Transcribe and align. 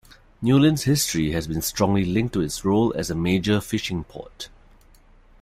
Newlyn's 0.41 0.85
history 0.85 1.29
has 1.33 1.45
been 1.47 1.61
strongly 1.61 2.03
linked 2.03 2.33
to 2.33 2.41
its 2.41 2.65
role 2.65 2.91
as 2.95 3.11
a 3.11 3.15
major 3.15 3.61
fishing 3.61 4.03
port. 4.03 4.49